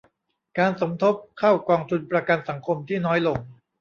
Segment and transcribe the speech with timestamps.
[0.57, 3.37] การสมทบเข้ากองทุนประกันสังคมที่น้อยลง